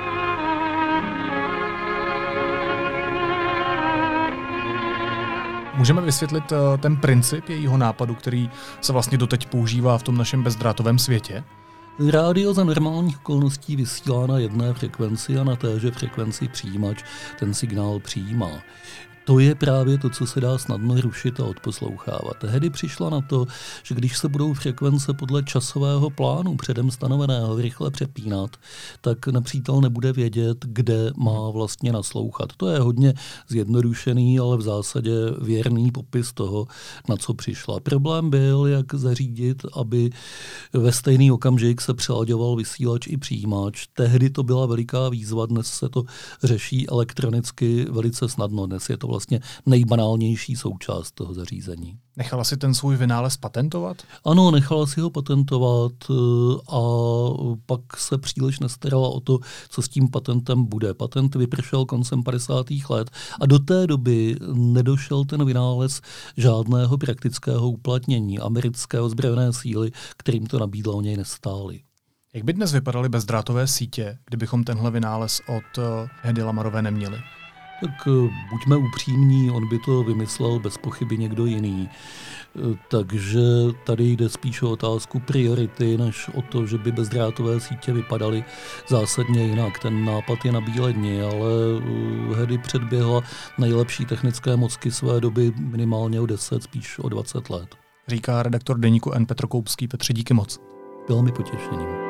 Můžeme 5.86 6.02
vysvětlit 6.02 6.52
eh, 6.52 6.78
ten 6.78 6.98
princip 6.98 7.50
jejího 7.50 7.78
nápadu, 7.78 8.16
který 8.16 8.50
se 8.82 8.94
vlastně 8.94 9.18
doteď 9.18 9.46
používá 9.46 9.98
v 9.98 10.04
tom 10.04 10.18
našem 10.18 10.44
bezdrátovém 10.44 11.00
světě? 11.00 11.44
Rádio 12.12 12.54
za 12.54 12.64
normálních 12.64 13.18
okolností 13.18 13.76
vysílá 13.76 14.28
na 14.28 14.38
jedné 14.38 14.74
frekvenci 14.74 15.38
a 15.38 15.44
na 15.44 15.56
téže 15.56 15.92
frekvenci 15.92 16.48
přijímač 16.48 17.04
ten 17.40 17.54
signál 17.54 18.00
přijímá. 18.00 18.52
To 19.26 19.40
je 19.40 19.56
právě 19.56 19.98
to, 19.98 20.10
co 20.10 20.26
se 20.26 20.42
dá 20.42 20.58
snadno 20.58 21.02
rušit 21.02 21.40
a 21.40 21.46
odposlouchávat. 21.46 22.38
Tehdy 22.40 22.70
přišla 22.70 23.10
na 23.10 23.22
to, 23.22 23.46
že 23.84 23.96
když 23.96 24.18
se 24.18 24.30
budou 24.30 24.54
frekvence 24.54 25.14
podle 25.14 25.44
časového 25.44 26.10
plánu 26.10 26.58
předem 26.58 26.92
stanoveného 26.92 27.56
rychle 27.56 27.92
přepínat, 27.92 28.58
tak 29.02 29.28
nepřítel 29.28 29.82
nebude 29.82 30.14
vědět, 30.14 30.58
kde 30.66 31.12
má 31.18 31.50
vlastně 31.50 31.92
naslouchat. 31.92 32.50
To 32.58 32.68
je 32.68 32.80
hodně 32.80 33.14
zjednodušený, 33.48 34.40
ale 34.40 34.58
v 34.58 34.62
zásadě 34.62 35.12
věrný 35.42 35.92
popis 35.92 36.34
toho, 36.34 36.68
na 37.10 37.18
co 37.18 37.34
přišla. 37.34 37.80
Problém 37.80 38.30
byl, 38.30 38.66
jak 38.66 38.94
zařídit, 38.94 39.66
aby 39.74 40.10
ve 40.74 40.92
stejný 40.92 41.32
okamžik 41.32 41.82
se 41.82 41.94
přelaďoval 41.94 42.56
vysílač 42.56 43.08
i 43.08 43.18
přijímač. 43.18 43.88
Tehdy 43.94 44.30
to 44.30 44.44
byla 44.44 44.66
veliká 44.66 45.10
výzva, 45.10 45.46
dnes 45.46 45.68
se 45.68 45.90
to 45.90 46.04
řeší 46.44 46.90
elektronicky 46.90 47.86
velice 47.90 48.30
snadno. 48.30 48.66
Dnes 48.66 48.90
je 48.90 48.98
to 48.98 49.15
vlastně 49.16 49.40
nejbanálnější 49.66 50.56
součást 50.56 51.12
toho 51.12 51.34
zařízení. 51.34 51.98
Nechala 52.18 52.44
si 52.44 52.58
ten 52.58 52.74
svůj 52.74 52.98
vynález 52.98 53.38
patentovat? 53.38 53.98
Ano, 54.26 54.52
nechala 54.52 54.88
si 54.88 55.02
ho 55.02 55.10
patentovat 55.10 55.92
eh, 56.10 56.14
a 56.72 56.80
pak 57.66 57.98
se 57.98 58.18
příliš 58.18 58.60
nestarala 58.60 59.10
o 59.10 59.20
to, 59.20 59.40
co 59.70 59.82
s 59.82 59.90
tím 59.90 60.10
patentem 60.10 60.66
bude. 60.66 60.94
Patent 60.94 61.36
vypršel 61.36 61.86
koncem 61.86 62.24
50. 62.24 62.66
let 62.90 63.12
a 63.42 63.46
do 63.46 63.60
té 63.60 63.88
doby 63.88 64.36
nedošel 64.54 65.26
ten 65.26 65.46
vynález 65.46 66.02
žádného 66.38 66.98
praktického 66.98 67.70
uplatnění. 67.70 68.40
Americké 68.40 69.02
ozbrojené 69.02 69.54
síly, 69.54 69.92
kterým 70.18 70.48
to 70.48 70.60
nabídlo, 70.60 70.94
o 70.94 71.02
něj 71.02 71.18
nestály. 71.18 71.80
Jak 72.34 72.44
by 72.44 72.54
dnes 72.54 72.74
vypadaly 72.74 73.10
bezdrátové 73.10 73.68
sítě, 73.68 74.18
kdybychom 74.26 74.64
tenhle 74.64 74.92
vynález 74.92 75.42
od 75.48 75.78
eh, 75.78 76.10
Hedy 76.22 76.44
Lamarové 76.44 76.82
neměli? 76.82 77.18
Tak 77.82 78.08
eh, 78.08 78.30
buďme 78.50 78.76
upřímní, 78.76 79.52
on 79.52 79.70
by 79.70 79.80
to 79.80 80.04
vymyslel 80.04 80.60
bez 80.60 80.78
pochyby 80.78 81.18
někdo 81.18 81.46
jiný. 81.46 81.90
Eh, 82.56 82.78
takže 82.88 83.40
tady 83.86 84.04
jde 84.04 84.30
spíš 84.30 84.62
o 84.62 84.72
otázku 84.72 85.20
priority, 85.20 85.98
než 85.98 86.30
o 86.30 86.42
to, 86.42 86.66
že 86.66 86.78
by 86.78 86.92
bezdrátové 86.92 87.60
sítě 87.60 87.94
vypadaly 87.94 88.44
zásadně 88.88 89.44
jinak. 89.44 89.80
Ten 89.80 90.06
nápad 90.06 90.46
je 90.46 90.52
na 90.52 90.62
bílé 90.62 90.94
dni, 90.94 91.22
ale 91.22 91.52
eh, 92.32 92.36
Hedy 92.36 92.58
předběhla 92.58 93.22
nejlepší 93.58 94.06
technické 94.06 94.56
mocky 94.56 94.92
své 94.92 95.22
doby 95.22 95.52
minimálně 95.58 96.22
o 96.22 96.26
10, 96.26 96.64
spíš 96.64 97.00
o 97.00 97.10
20 97.10 97.50
let. 97.50 97.76
Říká 98.08 98.44
redaktor 98.44 98.78
deníku 98.80 99.12
N. 99.12 99.26
Petr 99.26 99.48
Koupský. 99.48 99.88
Petře, 99.88 100.14
díky 100.14 100.34
moc. 100.34 100.60
Bylo 101.08 101.24
mi 101.24 101.32
potěšením. 101.32 102.05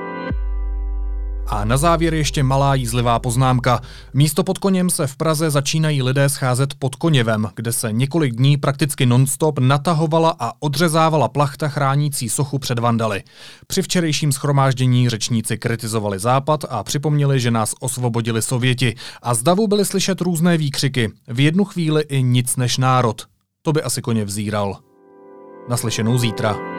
A 1.47 1.65
na 1.65 1.77
závěr 1.77 2.13
ještě 2.13 2.43
malá 2.43 2.75
jízlivá 2.75 3.19
poznámka. 3.19 3.81
Místo 4.13 4.43
pod 4.43 4.57
koněm 4.57 4.89
se 4.89 5.07
v 5.07 5.15
Praze 5.15 5.49
začínají 5.49 6.03
lidé 6.03 6.29
scházet 6.29 6.73
pod 6.73 6.95
Koněvem, 6.95 7.49
kde 7.55 7.71
se 7.71 7.91
několik 7.91 8.35
dní 8.35 8.57
prakticky 8.57 9.05
nonstop 9.05 9.59
natahovala 9.59 10.35
a 10.39 10.51
odřezávala 10.59 11.27
plachta 11.27 11.67
chránící 11.67 12.29
sochu 12.29 12.59
před 12.59 12.79
vandaly. 12.79 13.23
Při 13.67 13.81
včerejším 13.81 14.31
schromáždění 14.31 15.09
řečníci 15.09 15.57
kritizovali 15.57 16.19
Západ 16.19 16.65
a 16.69 16.83
připomněli, 16.83 17.39
že 17.39 17.51
nás 17.51 17.73
osvobodili 17.79 18.41
Sověti. 18.41 18.95
A 19.21 19.33
z 19.33 19.43
davu 19.43 19.67
byly 19.67 19.85
slyšet 19.85 20.21
různé 20.21 20.57
výkřiky. 20.57 21.11
V 21.27 21.39
jednu 21.39 21.65
chvíli 21.65 22.01
i 22.01 22.23
nic 22.23 22.55
než 22.55 22.77
národ. 22.77 23.21
To 23.61 23.73
by 23.73 23.83
asi 23.83 24.01
koně 24.01 24.25
vzíral. 24.25 24.77
Naslyšenou 25.69 26.17
zítra. 26.17 26.74